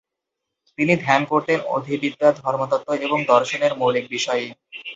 [0.77, 4.45] তিনি ধ্যান করতেন অধিবিদ্যা, ধর্মতত্ত্ব এবং দর্শনের মৌলিক বিষয়ে।